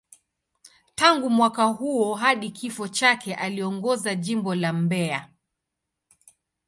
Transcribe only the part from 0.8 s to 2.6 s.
Tangu mwaka huo hadi